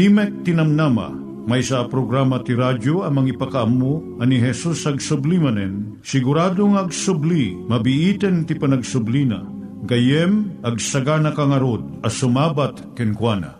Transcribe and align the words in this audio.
Timek 0.00 0.48
Tinamnama, 0.48 1.12
may 1.44 1.60
sa 1.60 1.84
programa 1.84 2.40
ti 2.40 2.56
radyo 2.56 3.04
amang 3.04 3.28
ipakaamu 3.28 4.16
ani 4.16 4.40
Jesus 4.40 4.88
ag 4.88 4.96
sublimanen, 4.96 6.00
siguradong 6.00 6.80
ag 6.80 6.88
subli, 6.88 7.52
mabiiten 7.52 8.48
ti 8.48 8.56
panagsublina, 8.56 9.44
gayem 9.84 10.56
ag 10.64 10.80
sagana 10.80 11.36
kangarod 11.36 11.84
as 12.00 12.16
sumabat 12.16 12.80
kenkwana. 12.96 13.59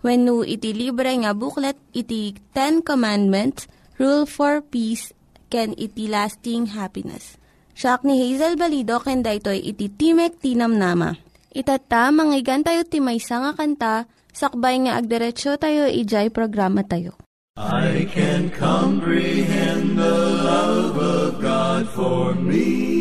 When 0.00 0.24
no 0.24 0.40
iti 0.40 0.72
libre 0.72 1.12
nga 1.12 1.36
buklet, 1.36 1.76
iti 1.92 2.32
Ten 2.56 2.80
Commandments, 2.80 3.68
Rule 4.00 4.24
for 4.24 4.64
Peace, 4.64 5.12
can 5.52 5.76
iti 5.76 6.08
lasting 6.08 6.72
happiness. 6.72 7.36
Siya 7.76 8.00
ni 8.04 8.16
Hazel 8.16 8.56
Balido, 8.56 9.00
ken 9.00 9.20
daytoy 9.20 9.60
iti 9.60 9.92
Timek 9.92 10.40
Tinam 10.40 10.76
Nama. 10.76 11.12
Itata, 11.50 12.08
manggigan 12.14 12.62
tayo 12.62 12.86
timaysa 12.86 13.42
nga 13.42 13.52
kanta, 13.58 13.94
sakbay 14.30 14.86
nga 14.86 14.96
agderetsyo 15.02 15.58
tayo, 15.58 15.90
ijay 15.90 16.30
programa 16.30 16.86
tayo. 16.86 17.18
I 17.58 18.06
can 18.08 18.48
comprehend 18.54 19.98
the 19.98 20.18
love 20.46 20.96
of 20.96 21.42
God 21.42 21.84
for 21.92 22.32
me. 22.38 22.99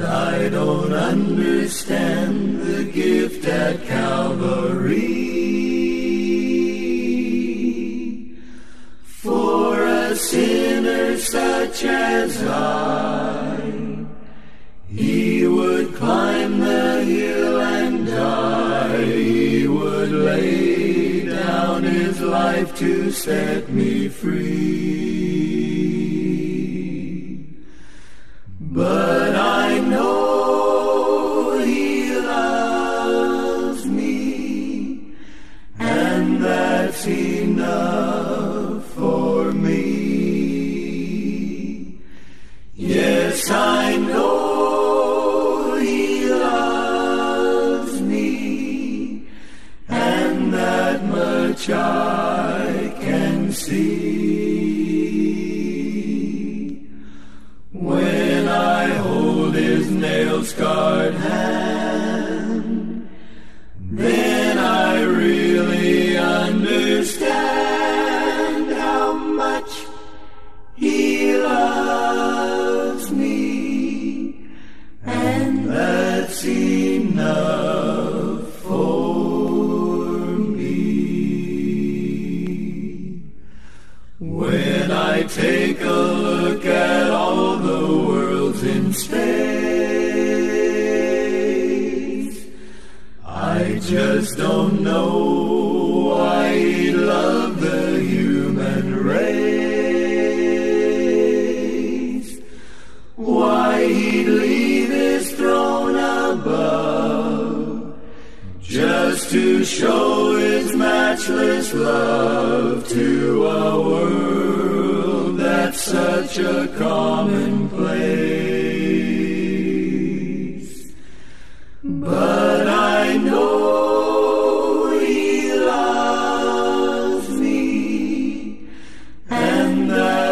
And 0.00 0.08
I 0.08 0.48
don't 0.48 0.94
understand 0.94 2.62
the 2.62 2.84
gift 2.84 3.44
at 3.44 3.84
Calvary. 3.84 4.96
For 9.04 9.84
a 9.84 10.16
sinner 10.16 11.18
such 11.18 11.84
as 11.84 12.42
I, 12.46 14.06
He 14.88 15.46
would 15.46 15.94
climb 15.94 16.60
the 16.60 17.04
hill 17.04 17.60
and 17.60 18.06
die. 18.06 19.04
He 19.04 19.68
would 19.68 20.12
lay 20.12 21.26
down 21.26 21.82
His 21.82 22.22
life 22.22 22.74
to 22.78 23.10
set 23.12 23.68
me 23.68 24.08
free. 24.08 25.10
But 28.72 29.19
time. 43.46 43.89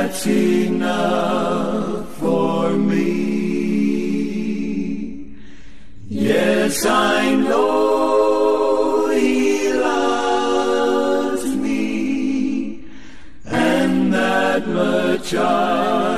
That's 0.09 0.27
enough 0.27 2.09
for 2.17 2.71
me. 2.71 3.05
Yes, 6.09 6.87
I 6.87 7.35
know 7.35 9.11
He 9.11 9.71
loves 9.75 11.45
me, 11.57 12.85
and 13.45 14.15
that 14.15 14.67
much 14.67 15.35
I 15.35 16.18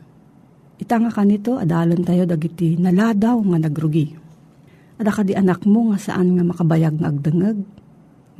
Ita 0.81 0.97
nga 0.97 1.13
kanito, 1.13 1.61
adalon 1.61 2.01
tayo 2.01 2.25
dagiti 2.25 2.73
naladaw 2.73 3.37
nga 3.53 3.57
nagrugi. 3.61 4.17
Ada 4.97 5.13
ka 5.13 5.21
di 5.21 5.37
anak 5.37 5.61
mo 5.69 5.93
nga 5.93 6.01
saan 6.01 6.33
nga 6.33 6.41
makabayag 6.41 6.97
nga 6.97 7.13
agdengeg. 7.13 7.61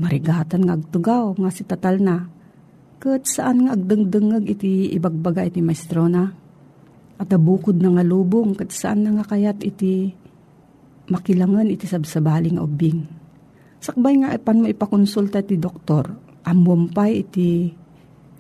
Marigatan 0.02 0.66
nga 0.66 0.74
agtugaw 0.74 1.38
nga 1.38 1.50
si 1.54 1.62
tatal 1.62 2.02
na. 2.02 2.26
Kat 2.98 3.30
saan 3.30 3.70
nga 3.70 3.78
agdengdengeg 3.78 4.58
iti 4.58 4.90
ibagbaga 4.98 5.46
iti 5.46 5.62
maestro 5.62 6.10
na. 6.10 6.34
At 7.22 7.30
abukod 7.30 7.78
na 7.78 7.94
nga 7.94 8.02
lubong 8.02 8.58
kat 8.58 8.74
saan 8.74 9.06
na 9.06 9.22
nga 9.22 9.26
kayat 9.30 9.62
iti 9.62 10.10
makilangan 11.14 11.70
iti 11.70 11.86
sabsabali 11.86 12.58
nga 12.58 12.66
ubing. 12.66 13.06
Sakbay 13.82 14.18
nga 14.22 14.34
ipan 14.34 14.62
mo 14.62 14.68
ipakonsulta 14.70 15.46
ti 15.46 15.58
doktor, 15.62 16.10
amumpay 16.46 17.22
iti 17.22 17.70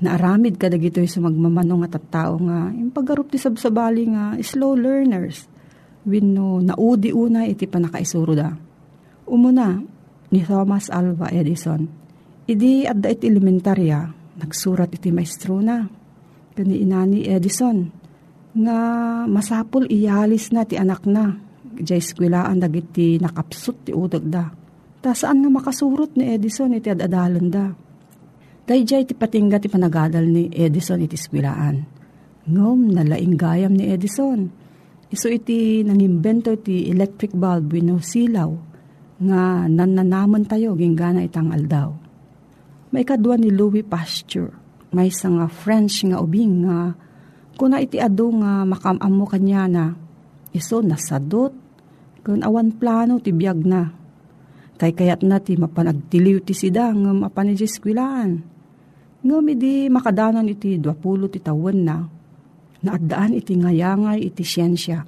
naaramid 0.01 0.57
ka 0.57 0.67
dagitoy 0.67 1.05
sa 1.05 1.21
magmamanong 1.21 1.85
at 1.85 1.95
tao 2.09 2.41
nga 2.41 2.73
impagarup 2.73 3.29
ti 3.29 3.37
sabsabali 3.37 4.09
nga 4.09 4.33
slow 4.41 4.73
learners 4.73 5.45
wenno 6.09 6.57
naudi 6.57 7.13
una 7.13 7.45
iti 7.45 7.69
panakaisuro 7.69 8.33
da. 8.33 8.49
Umuna 9.29 9.77
ni 10.33 10.41
Thomas 10.41 10.89
Alva 10.89 11.29
Edison 11.29 11.85
idi 12.49 12.83
adda 12.89 13.13
iti 13.13 13.29
elementarya 13.29 14.09
nagsurat 14.41 14.89
iti 14.89 15.13
maestro 15.13 15.61
na 15.61 15.85
kani 16.57 16.81
inani 16.81 17.29
Edison 17.29 17.85
nga 18.51 18.79
masapol 19.29 19.85
iyalis 19.85 20.49
na 20.51 20.65
ti 20.65 20.75
anak 20.75 21.05
na 21.05 21.37
jay 21.77 22.01
skwilaan 22.01 22.59
dagiti 22.59 23.21
nakapsut 23.21 23.87
ti 23.87 23.91
udag 23.95 24.25
da. 24.27 24.49
Ta 25.01 25.13
saan 25.13 25.45
nga 25.45 25.49
makasurot 25.49 26.17
ni 26.17 26.33
Edison 26.33 26.73
iti 26.73 26.89
adadalan 26.89 27.47
da 27.53 27.65
Dayjay 28.71 29.03
ti 29.03 29.11
patingga 29.11 29.59
ti 29.59 29.67
panagadal 29.67 30.31
ni 30.31 30.47
Edison 30.47 31.03
iti 31.03 31.19
skwilaan. 31.19 31.83
Ngom, 32.47 32.95
nalaing 32.95 33.35
gayam 33.35 33.75
ni 33.75 33.91
Edison. 33.91 34.47
Iso 35.11 35.27
iti 35.27 35.83
nangimbento 35.83 36.55
ti 36.55 36.87
electric 36.87 37.35
bulb 37.35 37.75
wino 37.75 37.99
silaw 37.99 38.47
nga 39.27 39.67
nananaman 39.67 40.47
tayo 40.47 40.71
ginggana 40.79 41.19
itang 41.19 41.51
aldaw. 41.51 41.91
May 42.95 43.03
kadwa 43.03 43.35
ni 43.35 43.51
Louis 43.51 43.83
Pasteur. 43.83 44.55
May 44.95 45.11
isa 45.11 45.27
nga 45.27 45.51
French 45.51 46.07
nga 46.07 46.23
ubing 46.23 46.63
nga 46.63 46.95
kuna 47.59 47.83
iti 47.83 47.99
adu 47.99 48.39
nga 48.39 48.63
makamam 48.63 49.11
mo 49.11 49.27
kanya 49.27 49.67
na 49.67 49.85
iso 50.55 50.79
nasadot 50.79 51.51
kun 52.23 52.39
awan 52.39 52.71
plano 52.79 53.19
ti 53.19 53.35
biyag 53.35 53.67
na. 53.67 53.91
Kay 54.79 54.95
kayat 54.95 55.27
na 55.27 55.43
ti 55.43 55.59
mapanagtiliw 55.59 56.39
ti 56.47 56.55
sida 56.55 56.87
nga 56.95 57.11
mapanijeskwilaan 57.11 58.50
Ngam 59.21 59.53
idi 59.53 59.85
makadanon 59.85 60.49
iti 60.49 60.81
20 60.81 60.97
ti 61.29 61.37
tawen 61.37 61.85
na, 61.85 62.01
naadaan 62.81 63.37
iti 63.37 63.53
ngayangay 63.53 64.17
iti 64.17 64.41
siyensya. 64.41 65.05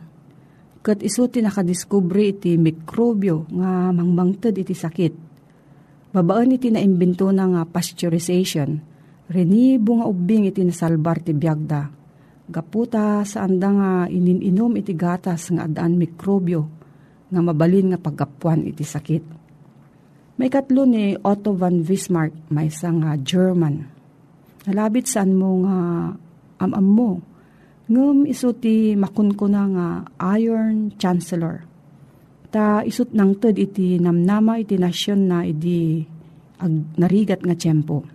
Kat 0.85 1.01
iso 1.01 1.25
ti 1.25 1.41
nakadiskubre 1.41 2.29
iti 2.29 2.53
mikrobyo 2.53 3.49
nga 3.49 3.89
mangbangted 3.89 4.53
iti 4.53 4.77
sakit. 4.77 5.13
Babaan 6.13 6.53
iti 6.53 6.69
naimbento 6.69 7.25
na 7.33 7.49
nga 7.49 7.61
pasteurization, 7.65 8.77
renibo 9.33 9.97
nga 9.97 10.05
ubing 10.05 10.45
iti 10.45 10.61
nasalbar 10.61 11.17
ti 11.25 11.33
biyagda. 11.33 11.89
Gaputa 12.53 13.25
sa 13.25 13.49
anda 13.49 13.69
nga 13.73 13.91
ininom 14.05 14.77
iti 14.77 14.93
gatas 14.93 15.49
nga 15.49 15.65
adaan 15.65 15.97
mikrobyo 15.97 16.69
nga 17.33 17.41
mabalin 17.41 17.89
nga 17.89 17.97
paggapuan 17.97 18.61
iti 18.69 18.85
sakit. 18.85 19.41
May 20.37 20.53
katlo 20.53 20.85
ni 20.85 21.17
Otto 21.17 21.57
von 21.57 21.81
Bismarck, 21.81 22.53
may 22.53 22.69
isang 22.69 23.01
German 23.25 23.92
Nalabit 24.63 25.11
saan 25.11 25.35
mo 25.35 25.67
nga 25.67 25.77
amam 26.63 26.87
mo. 26.87 27.11
Ngum 27.91 28.23
iso 28.23 28.55
ti 28.55 28.95
makunkuna 28.95 29.61
nga 29.75 29.87
Iron 30.39 30.95
Chancellor. 30.95 31.67
Ta 32.47 32.79
isut 32.87 33.11
nang 33.11 33.35
ted 33.35 33.59
iti 33.59 33.99
namnama 33.99 34.61
iti 34.63 34.79
nasyon 34.79 35.21
na 35.27 35.43
iti 35.43 35.99
ag 36.63 36.95
narigat 36.95 37.43
nga 37.43 37.59
tiyempo. 37.59 38.07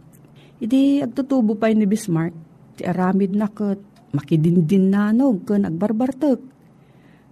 Iti 0.58 1.04
agtutubo 1.04 1.52
pa 1.54 1.68
ni 1.68 1.84
Bismarck, 1.84 2.34
ti 2.80 2.82
aramid 2.88 3.36
na 3.36 3.52
kat 3.52 3.78
makidindin 4.16 4.88
nanog 4.88 5.44
ken 5.44 5.68
agbarbartek. 5.68 6.40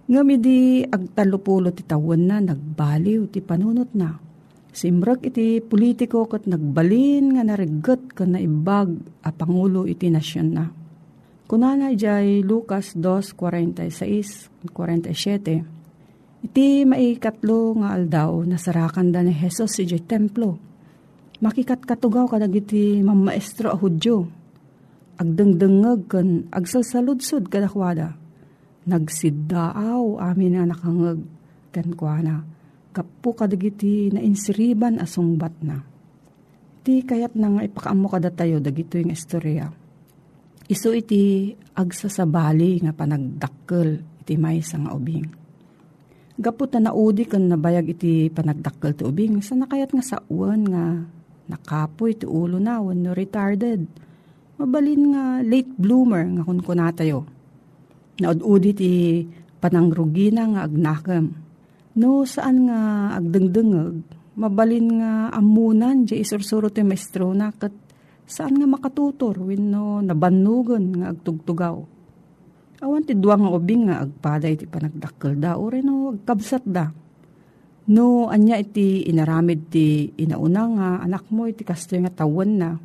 Ngam 0.07 0.27
iti 0.37 0.85
agtalupulo 0.85 1.73
ti 1.73 1.81
tawon 1.83 2.21
na 2.29 2.37
nagbaliw 2.37 3.27
ti 3.33 3.41
panunot 3.41 3.91
na 3.97 4.26
Simrag 4.75 5.23
iti 5.25 5.63
politiko 5.63 6.27
kat 6.27 6.45
nagbalin 6.45 7.33
nga 7.37 7.43
narigat 7.47 8.13
ka 8.13 8.27
na 8.27 8.37
ibag 8.37 8.93
a 9.23 9.31
Pangulo 9.31 9.87
iti 9.87 10.11
nasyon 10.11 10.49
na. 10.53 10.67
Kunana 11.47 11.95
jay 11.95 12.43
Lucas 12.43 12.91
2.46-47 12.99 14.67
Iti 16.43 16.85
maikatlo 16.85 17.81
nga 17.81 17.95
aldaw 17.97 18.45
nasarakan 18.45 19.09
da 19.15 19.23
ni 19.23 19.33
Jesus 19.33 19.79
si 19.79 19.87
jay 19.87 20.03
templo. 20.03 20.59
Makikat 21.39 21.87
katugaw 21.87 22.27
kadag 22.27 22.53
iti 22.53 22.99
mamaestro 23.01 23.71
a 23.73 23.77
Hudyo. 23.79 24.27
Agdengdengeg 25.17 26.05
kan 26.11 26.45
agsalsaludsod 26.53 27.49
kadakwada. 27.49 28.13
Nagsiddaaw 28.85 30.21
amin 30.21 30.53
na 30.59 30.69
nakangeg 30.69 31.25
kan 31.73 31.87
kuana 31.97 32.56
kapu 32.97 33.37
kadagiti 33.37 34.09
na 34.09 34.25
insiriban 34.25 34.97
asungbat 34.97 35.53
na. 35.61 35.85
Ti 36.81 37.05
kayat 37.05 37.37
na 37.37 37.53
nga 37.53 37.61
ipakaamo 37.61 38.09
kada 38.09 38.33
tayo 38.33 38.57
dagito 38.57 38.97
yung 38.97 39.13
istorya. 39.13 39.69
Iso 40.65 40.89
iti 40.97 41.53
agsasabali 41.77 42.81
nga 42.81 42.97
panagdakkel 42.97 44.01
iti 44.25 44.33
may 44.33 44.65
nga 44.65 44.97
ubing. 44.97 45.29
Gapot 46.41 46.73
na 46.73 46.89
naudi 46.89 47.29
kan 47.29 47.45
nabayag 47.45 47.93
iti 47.93 48.33
panagdakkel 48.33 48.97
ti 48.97 49.05
ubing. 49.05 49.45
Sa 49.45 49.53
nakayat 49.53 49.93
nga 49.93 50.01
sa 50.01 50.17
uwan 50.33 50.61
nga 50.65 50.85
nakapoy 51.53 52.17
ti 52.17 52.25
ulo 52.25 52.57
na 52.57 52.81
no 52.81 53.13
retarded. 53.13 53.85
Mabalin 54.57 55.13
nga 55.13 55.23
late 55.45 55.69
bloomer 55.77 56.25
nga 56.25 56.41
kun 56.41 56.65
tayo. 56.97 57.29
Naud-udi 58.17 58.71
ti 58.73 58.91
panangrugi 59.61 60.33
na 60.33 60.49
nga 60.49 60.65
agnakam 60.65 61.46
No, 61.97 62.29
saan 62.29 62.69
nga 62.69 63.09
agdengdengeg, 63.17 64.05
mabalin 64.37 65.01
nga 65.01 65.33
amunan, 65.33 66.05
di 66.05 66.21
isursuro 66.21 66.69
ti 66.69 66.85
maestro 66.85 67.33
na, 67.33 67.49
kat 67.49 67.73
saan 68.29 68.61
nga 68.61 68.69
makatutor, 68.69 69.41
win 69.41 69.73
no, 69.73 69.97
nabanugan 70.05 70.93
nga 70.93 71.09
agtugtugaw. 71.09 71.77
Awan 72.85 73.01
ti 73.01 73.17
duwang 73.17 73.49
nga 73.49 73.51
ubing 73.57 73.89
nga 73.89 74.05
agpaday 74.05 74.53
ti 74.61 74.69
panagdakkel 74.69 75.41
da, 75.41 75.57
o 75.57 75.73
no, 75.73 76.13
agkabsat 76.13 76.69
da. 76.69 76.93
No, 77.89 78.29
anya 78.29 78.61
iti 78.61 79.01
inaramid 79.09 79.73
ti 79.73 80.13
inauna 80.21 80.63
nga 80.77 80.87
anak 81.01 81.33
mo 81.33 81.49
iti 81.49 81.65
kasto 81.65 81.97
nga 81.97 82.13
tawan 82.13 82.61
na. 82.61 82.77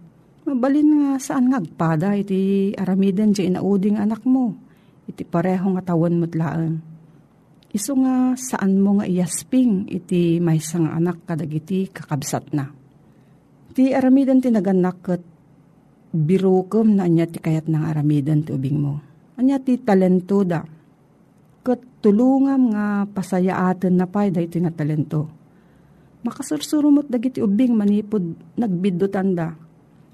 Mabalin 0.49 0.88
nga 0.88 1.11
saan 1.21 1.52
nga 1.52 1.61
agpada 1.61 2.16
iti 2.16 2.73
aramidan 2.81 3.37
di 3.37 3.45
inauding 3.45 4.00
anak 4.00 4.25
mo. 4.25 4.57
Iti 5.04 5.26
pareho 5.26 5.69
nga 5.76 5.92
tawan 5.92 6.16
mo't 6.16 6.33
laan 6.33 6.92
Iso 7.73 7.97
nga 7.97 8.37
saan 8.37 8.76
mo 8.85 9.00
nga 9.00 9.09
iyasping 9.09 9.88
iti 9.88 10.37
may 10.45 10.61
sang 10.61 10.93
anak 10.93 11.25
kadagiti 11.25 11.88
kakabsat 11.88 12.52
na. 12.52 12.69
Ti 13.73 13.97
aramidan 13.97 14.45
ti 14.45 14.52
naganak 14.52 15.00
kat 15.00 15.23
birukom 16.12 17.00
na 17.00 17.09
anya 17.09 17.25
ti 17.25 17.41
kayat 17.41 17.73
ng 17.73 17.81
aramidan 17.81 18.45
ti 18.45 18.52
ubing 18.52 18.76
mo. 18.76 19.00
Anya 19.41 19.57
ti 19.57 19.81
talento 19.81 20.45
da. 20.45 20.61
Kat 21.64 21.81
tulungam 22.05 22.76
nga 22.76 23.09
pasayaaten 23.09 23.97
na 23.97 24.05
pay 24.05 24.29
da 24.29 24.45
iti 24.45 24.61
nga 24.61 24.69
talento. 24.69 25.33
Makasursurumot 26.29 27.09
dagiti 27.09 27.41
ubing 27.41 27.73
manipod 27.73 28.37
nagbidutan 28.61 29.33
da. 29.33 29.49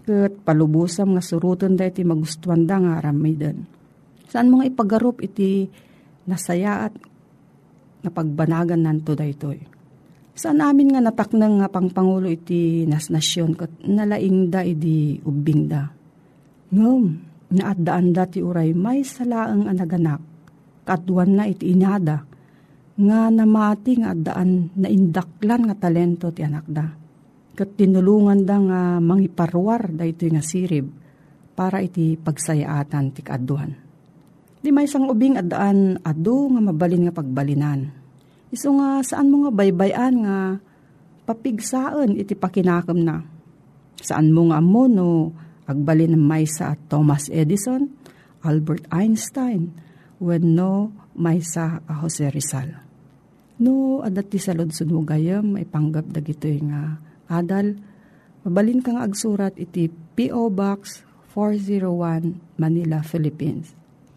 Kat 0.06 0.46
palubusam 0.46 1.18
nga 1.18 1.22
surutan 1.26 1.74
da 1.74 1.90
iti 1.90 2.06
magustuhan 2.06 2.62
da 2.70 2.78
nga 2.78 3.02
aramidan. 3.02 3.66
Saan 4.30 4.46
mo 4.46 4.62
nga 4.62 4.70
ipagarup 4.70 5.18
iti 5.26 5.66
nasayaat 6.30 7.07
nga 8.02 8.10
pagbanagan 8.10 8.86
nanto 8.86 9.12
daytoy. 9.18 9.58
Saan 10.38 10.62
amin 10.62 10.94
nga 10.94 11.02
nataknang 11.02 11.58
nga 11.58 11.66
pangpangulo 11.66 12.30
iti 12.30 12.86
nasnasyon 12.86 13.50
kat 13.58 13.72
nalaing 13.82 14.46
da 14.46 14.62
idi 14.62 15.18
ubing 15.26 15.66
da. 15.66 15.90
Ngom, 16.70 17.04
naadaan 17.58 18.14
da 18.14 18.22
ti 18.30 18.38
uray 18.38 18.70
may 18.70 19.02
salaang 19.02 19.66
anaganak, 19.66 20.22
katuan 20.86 21.34
na 21.34 21.50
iti 21.50 21.74
inada, 21.74 22.22
nga 22.98 23.20
namati 23.34 23.98
nga 23.98 24.14
daan 24.14 24.70
na 24.78 24.86
indaklan 24.86 25.66
nga 25.66 25.74
talento 25.74 26.30
ti 26.30 26.46
anak 26.46 26.66
da. 26.70 26.86
Kat 27.58 27.74
tinulungan 27.74 28.46
da 28.46 28.56
nga 28.62 28.80
mangiparwar 29.02 29.90
da 29.90 30.06
ito 30.06 30.22
nga 30.30 30.42
sirib 30.42 30.86
para 31.58 31.82
iti 31.82 32.14
pagsayaatan 32.14 33.10
ti 33.10 33.26
kaaduhan. 33.26 33.87
Di 34.58 34.74
may 34.74 34.90
isang 34.90 35.06
ubing 35.06 35.38
adaan 35.38 36.02
adu 36.02 36.50
nga 36.50 36.60
mabalin 36.60 37.06
nga 37.06 37.14
pagbalinan. 37.14 37.94
Iso 38.50 38.74
nga 38.74 39.04
saan 39.06 39.30
mo 39.30 39.46
nga 39.46 39.52
baybayan 39.54 40.24
nga 40.26 40.58
papigsaan 41.28 42.16
iti 42.18 42.34
pakinakam 42.34 42.98
na. 43.04 43.22
Saan 44.00 44.34
mo 44.34 44.50
nga 44.50 44.58
mo 44.58 44.90
no 44.90 45.30
agbalin 45.68 46.16
ng 46.16 46.24
maysa 46.24 46.72
at 46.74 46.80
Thomas 46.88 47.28
Edison, 47.28 47.92
Albert 48.40 48.88
Einstein, 48.88 49.76
when 50.16 50.56
no 50.56 50.90
maysa 51.12 51.84
a 51.84 51.94
Jose 52.00 52.24
Rizal. 52.32 52.88
No, 53.58 54.00
adat 54.06 54.30
ti 54.30 54.38
salod 54.38 54.70
mo 54.86 55.02
gayam, 55.02 55.58
may 55.58 55.66
panggap 55.66 56.06
dagito 56.14 56.46
nga 56.70 57.02
adal, 57.26 57.74
mabalin 58.46 58.80
kang 58.80 59.02
agsurat 59.02 59.50
iti 59.58 59.90
P.O. 59.90 60.48
Box 60.54 61.02
401 61.34 62.38
Manila, 62.56 63.02
Philippines. 63.02 63.77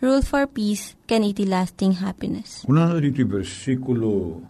Rule 0.00 0.24
for 0.24 0.48
Peace, 0.48 0.96
can 1.04 1.20
iti 1.28 1.44
lasting 1.44 2.00
happiness. 2.00 2.64
Una 2.64 2.88
na 2.88 2.96
dito 2.96 3.20
versikulo 3.28 4.40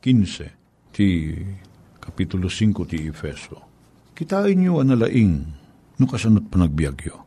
15 0.00 0.96
ti 0.96 1.36
Kapitulo 2.00 2.48
5 2.48 2.88
ti 2.88 3.04
Efeso. 3.04 3.60
Kitain 4.16 4.64
nyo 4.64 4.80
ang 4.80 4.96
nalaing 4.96 5.44
no 6.00 6.04
kasanot 6.08 6.48
panagbiagyo. 6.48 7.20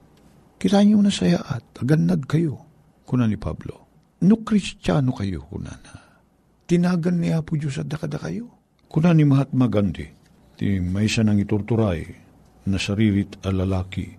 Kitain 0.57 0.89
nyo 0.89 1.05
na 1.05 1.13
saya 1.13 1.37
at 1.37 1.77
agannad 1.77 2.25
kayo, 2.25 2.57
kuna 3.05 3.29
ni 3.29 3.37
Pablo. 3.37 3.85
No 4.25 4.41
kristyano 4.41 5.13
kayo, 5.13 5.45
kuna 5.45 5.77
na. 5.77 5.93
Tinagan 6.65 7.21
ni 7.21 7.29
Apo 7.29 7.61
Diyos 7.61 7.77
at 7.77 7.85
dakada 7.85 8.17
kayo. 8.17 8.49
Kuna 8.89 9.13
ni 9.13 9.21
Mahatma 9.21 9.69
Gandhi, 9.69 10.09
ti 10.57 10.81
may 10.81 11.05
isa 11.05 11.21
nang 11.21 11.37
iturturay 11.37 12.01
na 12.65 12.81
saririt 12.81 13.37
a 13.45 13.53
lalaki. 13.53 14.17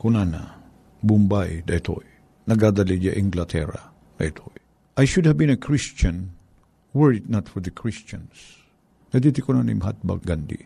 Kuna 0.00 0.24
na, 0.24 0.64
Bombay, 1.04 1.60
detoy. 1.60 2.15
Nagadali 2.46 3.02
di 3.02 3.10
Inglaterra, 3.10 3.90
detoy. 4.18 4.54
I 4.96 5.04
should 5.04 5.26
have 5.26 5.36
been 5.36 5.50
a 5.50 5.58
Christian 5.58 6.36
were 6.96 7.12
it 7.12 7.28
not 7.28 7.44
for 7.52 7.60
the 7.60 7.68
Christians. 7.68 8.56
Naditi 9.12 9.44
ko 9.44 9.52
na 9.52 9.60
ni 9.60 9.76
Mahatma 9.76 10.16
Gandhi. 10.16 10.64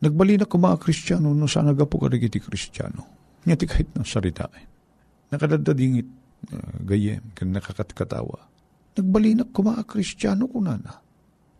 Nagbali 0.00 0.40
na 0.40 0.48
ko 0.48 0.56
mga 0.56 0.80
Kristiyano 0.80 1.36
no 1.36 1.44
sana 1.44 1.76
gapo 1.76 2.00
ka 2.00 2.08
iti 2.08 2.40
Kristiyano. 2.40 3.04
Nga 3.44 3.56
ti 3.60 3.64
kahit 3.68 3.88
na 3.92 4.02
saritain. 4.02 4.66
Nakadadadingit 5.28 6.08
uh, 6.52 6.78
gayem, 6.88 7.20
kan 7.36 7.52
nakakatkatawa. 7.52 8.48
Nagbali 8.96 9.36
na 9.36 9.44
ko 9.44 9.60
mga 9.60 9.84
Kristiyano 9.84 10.48
ko 10.48 10.58
na 10.64 10.80
na. 10.80 10.94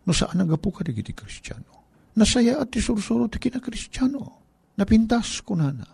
No 0.07 0.11
saan 0.15 0.41
nagapo 0.41 0.73
ka 0.73 0.81
iti 0.87 1.13
Kristiyano. 1.13 1.85
Nasaya 2.17 2.57
at 2.65 2.73
isursuro 2.73 3.29
ti 3.29 3.37
kina 3.37 3.61
Kristiyano. 3.61 4.41
Napintas 4.77 5.45
ko 5.45 5.53
na 5.53 5.69
na. 5.69 5.87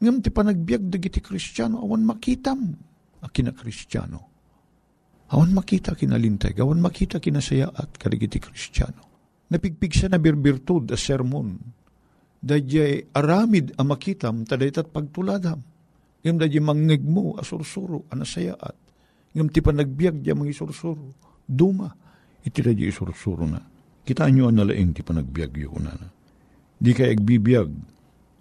Ngam 0.00 0.24
ti 0.24 0.32
panagbiag 0.32 0.88
dagiti 0.88 1.20
Kristiyano 1.20 1.84
awan 1.84 2.08
makitam 2.08 2.91
a 3.22 3.30
kina 3.30 3.54
Kristiyano. 3.54 4.20
Awan 5.32 5.54
makita 5.54 5.96
kinalintay, 5.96 6.58
awan 6.60 6.82
makita 6.82 7.22
kinasaya 7.22 7.72
at 7.72 7.96
kaligiti 7.96 8.42
Kristiyano 8.42 9.12
napigpig 9.52 9.92
siya 9.92 10.08
na 10.08 10.16
birbirtud 10.16 10.88
a 10.88 10.96
sermon. 10.96 11.60
Dadya 12.42 13.12
aramid 13.12 13.76
a 13.76 13.84
makitam, 13.84 14.48
tadaytat 14.48 14.88
pagtuladam. 14.88 15.60
Ngam 16.24 16.36
dadya 16.40 16.62
mangig 16.64 17.04
mo, 17.04 17.36
asursuro, 17.36 18.08
anasayaat. 18.08 18.74
Ngam 19.36 19.52
ti 19.52 19.60
panagbiag 19.60 20.24
dya 20.24 20.34
mga 20.34 20.50
isursuro. 20.50 21.14
Duma, 21.44 21.92
iti 22.42 22.64
dadya 22.64 22.88
isursuro 22.88 23.44
na. 23.46 23.60
Kita 24.02 24.26
nyo 24.32 24.50
ang 24.50 24.58
nalaing 24.58 24.96
ti 24.96 25.06
panagbiag 25.06 25.52
yun 25.54 25.86
na. 25.86 25.94
Di 26.82 26.90
kay 26.90 27.14
agbibiyag, 27.14 27.70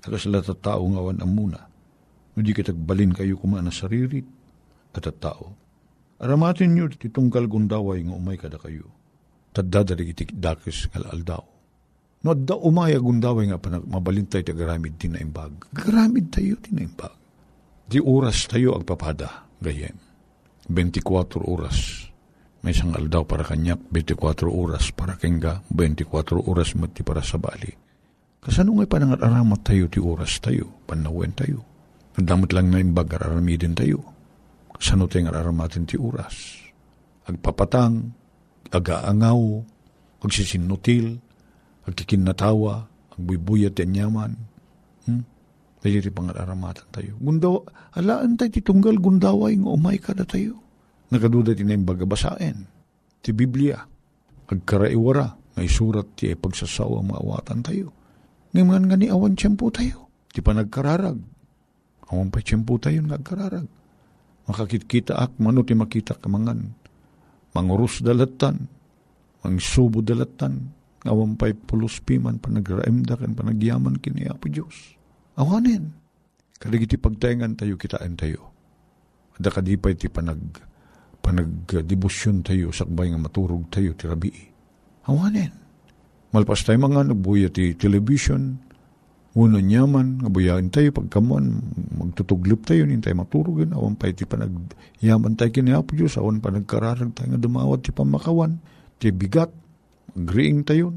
akas 0.01 0.25
lata 0.25 0.57
tao 0.57 0.81
ngawan 0.81 1.21
amuna. 1.21 1.61
No 2.33 2.39
di 2.41 2.55
kitagbalin 2.55 3.13
kayo 3.13 3.37
kumana 3.37 3.69
saririt 3.69 4.25
at 4.95 5.07
tao. 5.19 5.55
Aramatin 6.21 6.75
nyo 6.77 6.91
titungkal 6.91 7.49
gundaway 7.49 8.05
nga 8.05 8.13
umay 8.13 8.37
kada 8.37 8.61
kayo 8.61 9.01
tadadari 9.51 10.11
iti 10.11 10.27
dakis 10.31 10.87
ngal 10.91 11.05
aldaw. 11.11 11.43
No, 12.21 12.37
da 12.37 12.55
umaya 12.55 13.01
gundaway 13.01 13.49
nga 13.49 13.59
panag 13.59 13.85
mabalintay 13.85 14.45
ti 14.45 14.53
garamid 14.53 14.95
tinaimbag. 14.97 15.73
Garamid 15.73 16.31
tayo 16.31 16.55
tinaimbag. 16.61 17.13
Di 17.91 17.99
oras 17.99 18.47
tayo 18.47 18.77
agpapada, 18.79 19.49
gayem. 19.59 19.97
24 20.69 21.43
oras. 21.43 22.07
May 22.61 22.77
isang 22.77 22.93
aldaw 22.93 23.25
para 23.25 23.41
kanyak, 23.41 23.89
24 23.89 24.47
oras 24.47 24.93
para 24.93 25.17
kenga, 25.17 25.65
24 25.73 26.45
oras 26.45 26.77
mati 26.77 27.01
para 27.01 27.25
sa 27.25 27.41
bali. 27.41 27.73
Kasano 28.37 28.77
nga 28.77 28.85
panangat 28.85 29.25
aramat 29.25 29.61
tayo 29.65 29.89
ti 29.89 29.97
oras 29.97 30.37
tayo, 30.39 30.69
panawen 30.85 31.33
tayo. 31.33 31.65
Nadamot 32.15 32.53
lang 32.53 32.69
na 32.69 32.79
imbag 32.79 33.17
araramidin 33.17 33.73
tayo. 33.73 34.05
Tayo 34.81 35.29
araramatin 35.29 35.85
ti 35.85 35.93
oras. 35.93 36.57
Agpapatang, 37.29 38.17
agaangaw, 38.73 39.61
agsisinutil, 40.25 41.21
agkikinatawa, 41.85 42.89
agbubuyat 43.13 43.77
yan 43.77 43.93
yaman. 44.09 44.31
Hmm? 45.05 45.21
Rin 45.85 46.13
pangaramatan 46.13 46.89
tayo. 46.89 47.13
Gundaw, 47.21 47.61
alaan 47.93 48.41
tayo 48.41 48.49
titunggal 48.57 48.97
gundaway 48.97 49.53
nga 49.53 49.69
umay 49.69 49.97
ka 50.01 50.17
na 50.17 50.25
tayo. 50.25 50.57
Nakaduda 51.13 51.53
ti 51.53 51.61
na 51.61 51.77
bagabasain. 51.77 52.65
Ti 53.21 53.29
Biblia. 53.37 53.77
Agkaraiwara. 54.49 55.37
May 55.57 55.67
surat 55.67 56.15
ti 56.15 56.31
pagsasawa 56.31 57.03
maawatan 57.03 57.59
tayo. 57.61 57.91
Ngayon 58.55 58.87
nga 58.87 58.97
ni 58.97 59.11
awan 59.11 59.35
tiyempo 59.35 59.69
tayo. 59.69 60.09
Ti 60.31 60.39
panagkararag. 60.39 61.19
Awan 62.07 62.29
pa 62.31 62.39
tiyempo 62.39 62.79
tayo 62.79 63.03
nagkararag. 63.03 63.80
Makakitkita 64.51 65.15
ak, 65.15 65.39
mano 65.39 65.63
ti 65.63 65.71
makita 65.71 66.19
kamangan 66.19 66.81
mangurus 67.55 68.03
dalatan, 68.03 68.67
mangsubo 69.43 69.99
dalatan, 70.03 70.71
awam 71.07 71.35
pa'y 71.35 71.55
pulos 71.55 71.99
piman, 72.03 72.39
panagraimda 72.39 73.19
kan 73.19 73.31
panagyaman 73.35 73.99
kini 73.99 74.27
Apo 74.27 74.47
Diyos. 74.51 74.95
Awanin. 75.39 75.91
Kaligiti 76.61 76.99
pagtayangan 76.99 77.57
tayo, 77.57 77.73
kitaan 77.75 78.13
tayo. 78.13 78.53
Ada 79.39 79.49
kadipay 79.49 79.97
ti 79.97 80.11
panag 80.11 80.39
panagdibusyon 81.21 82.45
tayo, 82.45 82.69
sakbay 82.73 83.09
nga 83.09 83.19
maturog 83.21 83.65
tayo, 83.73 83.93
ti 83.97 84.05
rabii. 84.05 84.41
Awanin. 85.09 85.53
Malpas 86.31 86.63
tayo 86.63 86.79
mga 86.79 87.11
nagbuya 87.11 87.49
ti 87.49 87.73
television, 87.75 88.55
Una 89.31 89.63
nyaman, 89.63 90.27
nga 90.27 90.59
tayo, 90.67 90.91
pagkaman, 90.91 91.63
magtutuglip 91.95 92.67
tayo, 92.67 92.83
nin 92.83 92.99
tayo 92.99 93.15
maturugin, 93.15 93.71
awan 93.71 93.95
pa 93.95 94.11
iti 94.11 94.27
panagyaman 94.27 95.39
tayo 95.39 95.55
kiniapo 95.55 95.95
Diyos, 95.95 96.19
awan 96.19 96.43
pa 96.43 96.51
nagkararag 96.51 97.15
tayo 97.15 97.31
nga 97.31 97.39
dumawat 97.39 97.79
ti 97.79 97.95
pamakawan, 97.95 98.59
ti 98.99 99.07
bigat, 99.15 99.47
agriing 100.19 100.67
tayo, 100.67 100.91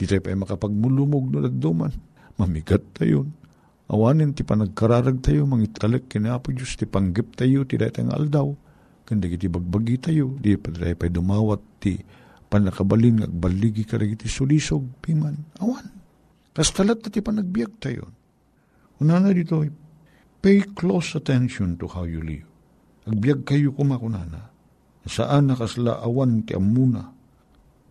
di 0.00 0.08
tayo 0.08 0.24
pa 0.24 0.32
makapagmulumog 0.32 1.28
no 1.28 1.44
nagduman, 1.44 1.92
mamigat 2.40 2.80
tayo, 2.96 3.28
awanin 3.92 4.32
ti 4.32 4.40
panagkararag 4.40 5.20
tayo, 5.20 5.44
mangitalik 5.44 6.08
kiniapo 6.08 6.56
Diyos, 6.56 6.80
ti 6.80 6.88
panggip 6.88 7.36
tayo, 7.36 7.68
ti 7.68 7.76
tayo 7.76 8.08
aldaw, 8.08 8.48
kanda 9.04 9.28
iti 9.28 9.52
bagbagi 9.52 10.00
tayo, 10.00 10.32
di 10.40 10.56
pa 10.56 10.72
tayo 10.72 10.96
pa 10.96 11.12
dumawat 11.12 11.60
ti 11.76 12.00
panakabalin, 12.48 13.28
agbaligi 13.28 13.84
ka 13.84 14.00
iti 14.00 14.32
sulisog, 14.32 14.80
piman, 15.04 15.36
awan 15.60 15.99
Kas 16.60 16.76
talat 16.76 17.00
ti 17.00 17.24
panagbiag 17.24 17.80
tayo. 17.80 18.12
Una 19.00 19.16
na 19.16 19.32
dito, 19.32 19.64
pay 20.44 20.60
close 20.76 21.16
attention 21.16 21.80
to 21.80 21.88
how 21.88 22.04
you 22.04 22.20
live. 22.20 22.44
Agbiag 23.08 23.48
kayo 23.48 23.72
kumakunana. 23.72 24.52
Saan 25.08 25.48
nakasla 25.48 26.04
awan 26.04 26.44
ti 26.44 26.52
amuna. 26.52 27.16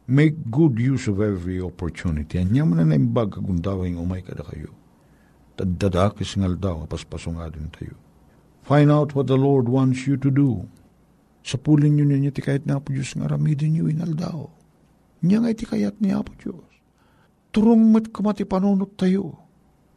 Make 0.05 0.53
good 0.53 0.77
use 0.77 1.09
of 1.09 1.17
every 1.17 1.57
opportunity. 1.57 2.37
Anya 2.37 2.61
mo 2.61 2.77
na 2.77 2.85
naimbag 2.85 3.41
kagundawing 3.41 3.97
umay 3.97 4.21
kada 4.21 4.45
kayo. 4.45 4.69
Tadadakis 5.57 6.37
ngal 6.37 6.61
daw, 6.61 6.85
paspasungadin 6.85 7.73
tayo. 7.73 7.97
Find 8.61 8.93
out 8.93 9.17
what 9.17 9.25
the 9.25 9.39
Lord 9.41 9.65
wants 9.65 10.05
you 10.05 10.13
to 10.21 10.29
do. 10.29 10.69
Sa 11.41 11.57
pulin 11.57 11.97
nyo 11.97 12.05
ninyo 12.05 12.29
ti 12.29 12.45
kahit 12.45 12.69
na 12.69 12.77
po 12.77 12.93
Diyos 12.93 13.17
nga 13.17 13.33
ramidin 13.33 13.81
nyo 13.81 13.89
inaldaw. 13.89 14.45
Nya 15.25 15.41
nga 15.41 15.49
iti 15.49 15.65
kayat 15.65 15.97
ni 16.05 16.13
Apo 16.13 16.37
Diyos. 16.37 16.68
Turong 17.49 17.81
mat 17.89 18.13
kamati 18.13 18.45
panunot 18.45 18.93
tayo 18.93 19.49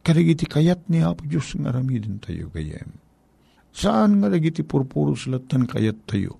Karigiti 0.03 0.43
kayat 0.43 0.91
ni 0.91 0.99
Apo 0.99 1.23
Diyos 1.23 1.55
nga 1.55 1.71
ramidin 1.71 2.19
tayo 2.19 2.51
gayem. 2.51 2.99
Saan 3.71 4.19
nga 4.19 4.27
lagi 4.27 4.51
ti 4.51 4.59
purpuro 4.59 5.15
silatan 5.15 5.63
kayat 5.63 6.03
tayo? 6.03 6.35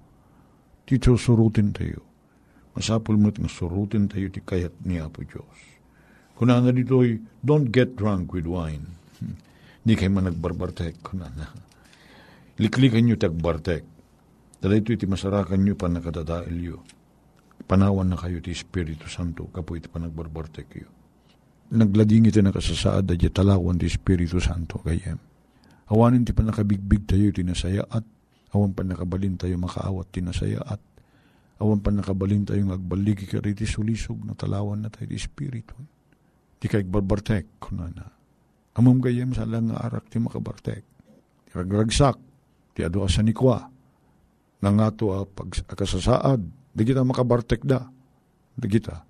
Tito 0.84 1.15
surutin 1.15 1.72
tayo. 1.72 2.03
Masapul 2.75 3.15
mo 3.15 3.32
nga 3.32 3.48
surutin 3.48 4.12
tayo 4.12 4.27
ti 4.27 4.43
kayat 4.43 4.75
ni 4.84 5.00
Apo 5.00 5.24
Diyos. 5.24 5.79
Kuna 6.36 6.60
na 6.60 6.75
dito'y, 6.75 7.24
don't 7.39 7.72
get 7.72 7.96
drunk 7.96 8.36
with 8.36 8.51
wine. 8.51 8.84
Hindi 9.88 9.93
kayo 9.96 10.12
man 10.12 10.27
nagbarbartek. 10.27 11.00
Kuna 11.00 11.32
na. 11.32 11.48
Liklikan 12.60 13.08
nyo 13.08 13.15
tagbartek. 13.15 13.88
Dala 14.60 14.75
ito 14.75 14.91
iti 14.91 15.08
masarakan 15.08 15.63
nyo 15.63 15.79
pa 15.79 15.88
nakadadail 15.88 16.58
yo. 16.60 16.84
Panawan 17.63 18.12
na 18.12 18.20
kayo 18.20 18.43
ti 18.43 18.51
Espiritu 18.51 19.08
Santo, 19.08 19.48
kapo 19.48 19.79
iti 19.79 19.88
panagbarbartek 19.88 20.70
yo 20.75 21.02
naglading 21.72 22.27
iti 22.27 22.43
nakasasaad 22.43 23.08
da 23.08 23.15
talawan 23.15 23.79
ti 23.79 23.88
Espiritu 23.88 24.41
Santo 24.43 24.82
kayem. 24.84 25.17
Awanin 25.93 26.25
ti 26.27 26.36
panakabigbig 26.36 27.08
tayo 27.08 27.29
tinasaya 27.29 27.86
at 27.88 28.03
awan 28.55 28.72
pa 28.72 28.82
nakabalin 28.84 29.36
tayo 29.36 29.55
makaawat 29.60 30.10
tinasaya 30.10 30.62
at 30.65 30.82
awan 31.62 31.79
pa 31.79 31.93
nakabalin 31.93 32.43
tayo 32.43 32.65
agbaligi 32.72 33.29
ka 33.29 33.39
riti 33.43 33.67
sulisog 33.67 34.20
na 34.25 34.34
talawan 34.34 34.84
na 34.84 34.89
tayo 34.89 35.08
ti 35.08 35.15
Espiritu. 35.15 35.75
Di 36.60 36.72
kay 36.72 36.88
barbartek 36.88 37.60
kunana. 37.60 38.08
Amom 38.74 38.98
gayem 39.03 39.36
sa 39.36 39.46
lang 39.46 39.70
nga 39.70 39.86
arak 39.86 40.10
ti 40.10 40.17
makabartek. 40.17 40.84
Ti 41.46 41.51
ragragsak, 41.53 42.17
ti 42.74 42.82
adu 42.82 43.05
asanikwa, 43.05 43.70
nga 44.63 44.70
nga 44.72 44.88
to 44.96 45.12
a 45.12 45.27
pag 45.27 45.51
akasasaad, 45.67 46.41
di 46.74 46.82
kita 46.88 47.03
makabartek 47.03 47.62
da. 47.67 47.86
Di 48.55 48.67
kita. 48.72 49.03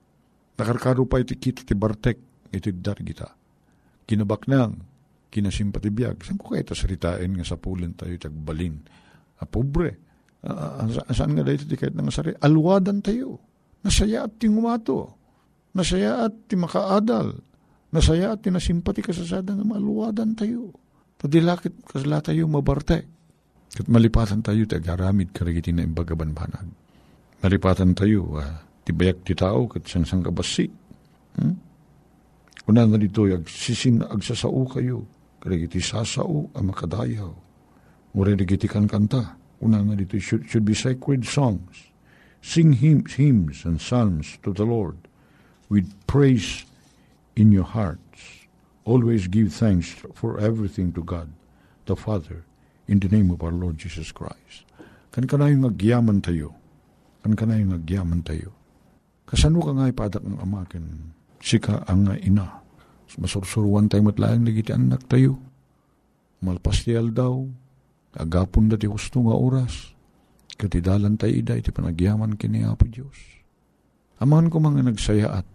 Nakarkaro 0.58 1.06
pa 1.06 1.22
iti 1.22 1.38
kita 1.38 1.62
ti 1.62 1.78
bartek, 1.78 2.33
iti 2.54 2.70
dar 2.78 3.02
kita. 3.02 3.28
Kinabak 4.06 4.46
nang, 4.46 4.94
kinasimpati 5.34 5.90
biyag. 5.90 6.22
Saan 6.22 6.38
ko 6.38 6.54
kayo 6.54 6.62
tasaritain 6.70 7.34
nga 7.34 7.46
sa 7.46 7.58
pulin 7.58 7.98
tayo 7.98 8.14
tagbalin? 8.22 8.78
A 9.42 9.44
ah, 9.44 9.48
pobre. 9.50 9.92
Uh, 10.46 10.86
saan 11.10 11.34
nga 11.34 11.42
dahil 11.42 11.66
ti 11.66 11.74
kahit 11.74 11.98
nga 11.98 12.14
sari? 12.14 12.38
Alwadan 12.38 13.02
tayo. 13.02 13.42
Nasaya 13.82 14.30
at 14.30 14.38
ti 14.38 14.46
ngumato. 14.46 15.18
Nasaya 15.74 16.30
at 16.30 16.46
ti 16.46 16.54
makaadal. 16.54 17.34
Nasaya 17.90 18.38
at 18.38 18.46
ti 18.46 18.54
nasimpati 18.54 19.02
kasasada 19.02 19.58
nga 19.58 19.66
maluwadan 19.66 20.38
tayo. 20.38 20.70
Tadilakit 21.18 21.90
kasla 21.90 22.22
tayo 22.22 22.46
mabarte. 22.46 23.10
Kat 23.74 23.90
malipatan 23.90 24.46
tayo 24.46 24.70
ti 24.70 24.78
agaramid 24.78 25.34
karigiti 25.34 25.74
na 25.74 25.82
imbagaban 25.82 26.38
banag. 26.38 26.70
Malipatan 27.42 27.98
tayo, 27.98 28.38
uh, 28.38 28.62
ti 28.86 28.94
bayak 28.94 29.26
ti 29.26 29.34
tao 29.34 29.66
kat 29.66 29.90
sang 29.90 30.06
sang 30.06 30.22
kabasi. 30.22 30.70
Hmm? 31.42 31.73
Una 32.64 32.88
na 32.88 32.96
dito, 32.96 33.28
agsisin, 33.28 34.08
agsasao 34.08 34.64
kayo. 34.72 35.04
Kaya 35.44 35.68
iti 35.68 35.84
sasao 35.84 36.48
ang 36.56 36.72
makadayaw. 36.72 37.36
Mura 38.16 38.32
digiti 38.40 38.72
kan 38.72 38.88
kanta. 38.88 39.36
Una 39.60 39.84
na 39.84 40.00
dito, 40.00 40.16
should, 40.16 40.48
should 40.48 40.64
be 40.64 40.72
sacred 40.72 41.28
songs. 41.28 41.92
Sing 42.40 42.72
hymns, 42.72 43.20
hymns 43.20 43.68
and 43.68 43.80
psalms 43.80 44.40
to 44.44 44.56
the 44.56 44.64
Lord 44.64 44.96
with 45.68 45.92
praise 46.08 46.64
in 47.36 47.52
your 47.52 47.68
hearts. 47.68 48.48
Always 48.84 49.28
give 49.28 49.52
thanks 49.52 49.96
for 50.16 50.40
everything 50.40 50.92
to 50.96 51.04
God, 51.04 51.32
the 51.88 51.96
Father, 51.96 52.44
in 52.88 53.00
the 53.00 53.08
name 53.08 53.32
of 53.32 53.44
our 53.44 53.56
Lord 53.56 53.80
Jesus 53.80 54.12
Christ. 54.12 54.68
Kan 55.16 55.28
ka 55.28 55.40
na 55.40 55.48
yung 55.52 55.64
agyaman 55.68 56.20
tayo. 56.20 56.56
Kan 57.24 57.36
ka 57.36 57.48
na 57.48 57.60
yung 57.60 57.76
agyaman 57.76 58.24
tayo. 58.24 58.52
Kasano 59.24 59.64
ka 59.64 59.72
nga 59.72 59.88
ipadak 59.88 60.24
ng 60.24 60.40
amakin 60.44 61.16
sika 61.44 61.84
ang 61.92 62.08
ina. 62.16 62.64
Masursuruan 63.20 63.92
tayo 63.92 64.08
matlaang 64.08 64.48
nagiti 64.48 64.72
anak 64.72 65.06
tayo. 65.12 65.36
Malpastial 66.40 67.12
daw, 67.12 67.44
agapon 68.16 68.72
dati 68.72 68.88
gusto 68.88 69.20
nga 69.28 69.36
oras. 69.36 69.92
Katidalan 70.56 71.20
tayo 71.20 71.36
ida, 71.36 71.60
iti 71.60 71.70
panagyaman 71.76 72.40
kini 72.40 72.64
Apo 72.64 72.88
Diyos. 72.88 73.44
Amahan 74.24 74.48
ko 74.48 74.64
mga 74.64 74.88
nagsayaat, 74.88 75.46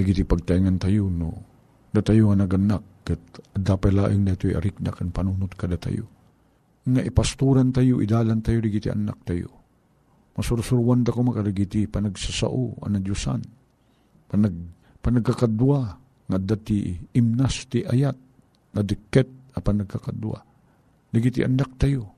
nagiti 0.00 0.24
pagtayangan 0.24 0.80
tayo, 0.80 1.12
no, 1.12 1.44
da 1.92 2.00
tayo 2.00 2.32
nga 2.32 2.46
naganak, 2.48 2.82
kat 3.04 3.20
dapay 3.52 3.92
laing 3.92 4.24
na 4.24 4.32
ito'y 4.38 4.56
arik 4.56 4.78
na 4.80 4.94
kan 4.94 5.12
panunot 5.12 5.52
kada 5.58 5.76
tayo. 5.76 6.08
Nga 6.88 7.02
ipasturan 7.04 7.70
tayo, 7.70 8.02
idalan 8.02 8.40
tayo, 8.42 8.58
digiti 8.58 8.88
anak 8.90 9.22
tayo. 9.22 9.50
Masursuruan 10.34 11.04
da 11.04 11.12
ko 11.12 11.22
makarigiti, 11.22 11.86
panagsasao, 11.86 12.82
anan 12.88 13.04
Diyosan. 13.04 13.42
Panag 14.30 14.54
panagkakadwa 15.02 15.78
nga 16.30 16.38
dati 16.38 16.94
imnas 17.18 17.66
ti 17.66 17.82
ayat 17.82 18.16
nga 18.72 18.82
diket 18.86 19.28
apan 19.58 19.84
nagkakadwa. 19.84 20.38
Nagiti 21.12 21.44
anak 21.44 21.76
tayo. 21.76 22.08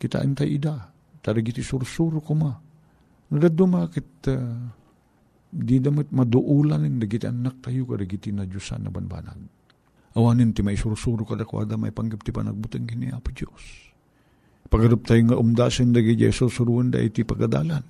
Kita 0.00 0.24
antay 0.24 0.56
ida. 0.56 0.88
Tarigiti 1.20 1.60
sursuro 1.60 2.24
ko 2.24 2.32
ma. 2.32 2.52
Nadado 3.32 3.64
makit 3.68 4.08
uh, 4.32 4.56
di 5.52 5.76
damit 5.84 6.08
maduulan 6.08 6.88
in 6.88 6.96
dagiti 6.96 7.28
anak 7.28 7.60
tayo 7.60 7.84
karigiti 7.84 8.32
na 8.32 8.48
Diyosan 8.48 8.88
na 8.88 8.90
banbanag. 8.90 9.36
Awanin 10.16 10.56
ti 10.56 10.64
may 10.64 10.80
sursuro 10.80 11.28
kada 11.28 11.44
kwada 11.44 11.76
may 11.76 11.92
panggap 11.92 12.24
ti 12.24 12.32
panagbutang 12.32 12.88
kini 12.88 13.12
Apo 13.12 13.32
Diyos. 13.36 13.92
Pagarup 14.72 15.04
tayo 15.04 15.20
nga 15.28 15.36
umdasin 15.36 15.92
dagi 15.92 16.16
Jesus 16.16 16.56
suruan 16.56 16.88
da 16.88 17.00
iti 17.00 17.24
pagadalan. 17.28 17.84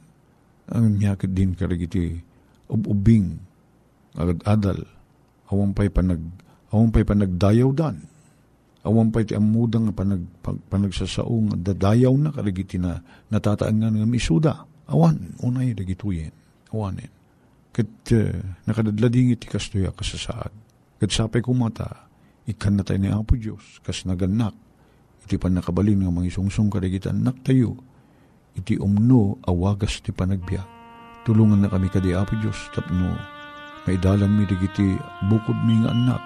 Ang 0.75 0.99
nyakit 0.99 1.31
din 1.31 1.55
karigiti 1.55 2.19
ububing 2.67 3.52
agad 4.17 4.41
adal, 4.45 4.81
awang 5.49 5.73
pa'y 5.73 5.89
panag, 5.89 6.21
awang 6.73 6.93
pa'y 6.93 7.05
panagdayaw 7.05 7.71
dan. 7.73 7.97
Awang 8.83 9.15
pa'y 9.15 9.31
ti 9.31 9.39
amudang 9.39 9.95
panag, 9.95 10.27
panagsasaong 10.43 11.63
dadayaw 11.63 12.11
na 12.19 12.35
karigiti 12.35 12.83
na 12.83 12.99
natataan 13.31 13.79
nga 13.79 13.89
nga 13.95 14.09
misuda. 14.09 14.55
Awan, 14.91 15.39
unay 15.39 15.71
dagituyin. 15.71 16.35
Awanin. 16.75 17.09
Kat 17.71 17.89
uh, 18.13 18.37
nakadadlading 18.67 19.33
iti 19.33 19.47
kastoya 19.47 19.95
kasasaad. 19.95 20.53
Kat 20.99 21.11
sapay 21.15 21.41
kumata, 21.41 22.11
ikan 22.51 22.75
na 22.75 22.83
tayo 22.83 22.99
ni 22.99 23.09
Apo 23.09 23.39
Diyos, 23.39 23.79
kas 23.87 24.03
naganak, 24.03 24.53
iti 25.25 25.39
pan 25.39 25.55
nakabalin 25.55 26.03
nga 26.03 26.11
mga 26.11 26.29
isungsong 26.35 26.69
karigiti 26.69 27.07
anak 27.07 27.39
tayo, 27.47 27.79
iti 28.59 28.77
umno 28.77 29.39
awagas 29.47 30.03
ti 30.03 30.11
panagbiyak. 30.11 30.69
Tulungan 31.23 31.63
na 31.63 31.71
kami 31.71 31.87
kadi 31.87 32.19
Apo 32.19 32.35
Diyos, 32.35 32.59
tapno 32.75 33.15
Maidalan 33.83 34.31
mi 34.31 34.47
digiti 34.47 34.95
bukod 35.27 35.59
mi 35.67 35.83
nga 35.83 35.91
anak. 35.91 36.23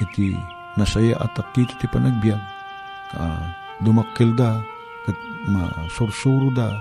Iti 0.00 0.38
nasaya 0.80 1.18
at 1.20 1.36
akita 1.36 1.76
ti 1.76 1.86
panagbiag. 1.90 2.40
Uh, 3.16 3.44
dumakil 3.84 4.32
da, 4.36 4.60
kat 5.04 5.16
masursuro 5.48 6.52
da, 6.52 6.80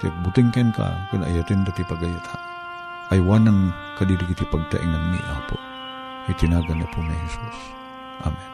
ti 0.00 0.08
butingken 0.24 0.72
ka, 0.72 0.88
kan 1.10 1.24
ayatin 1.24 1.64
da 1.64 1.72
ti 1.72 1.84
pagayata. 1.84 2.36
Aywanan 3.12 3.72
kadidigiti 4.00 4.48
pagtaingan 4.48 5.12
mi, 5.12 5.20
Apo. 5.28 5.56
Itinagan 6.30 6.80
na 6.80 6.86
po 6.88 7.02
ni 7.02 7.12
Jesus. 7.26 7.58
Amen. 8.22 8.51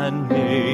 And 0.00 0.28
may 0.30 0.69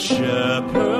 shepherd 0.00 0.99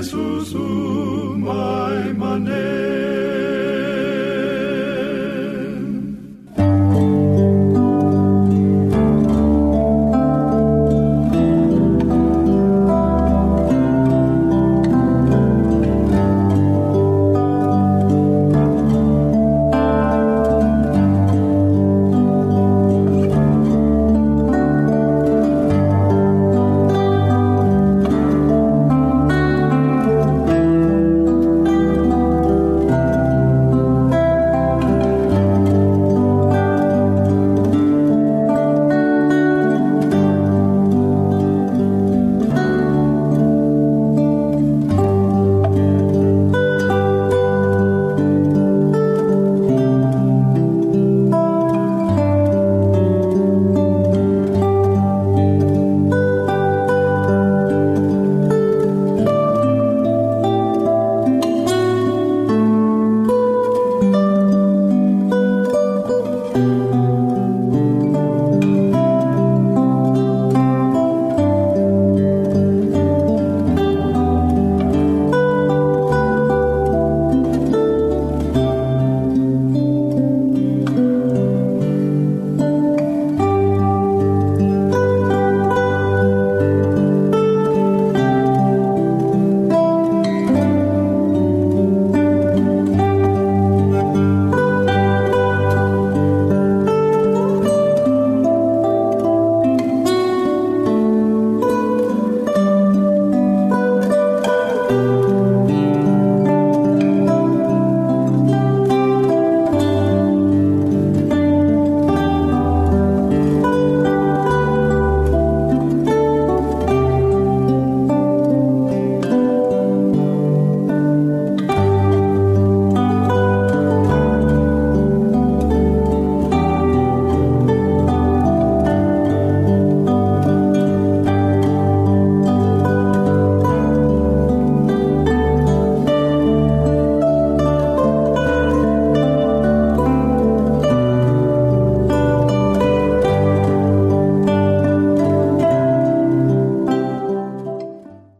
manen, 0.00 0.16
ni 0.16 0.16
Jesus 0.16 0.54
umay 0.54 2.12
manen. 2.16 2.99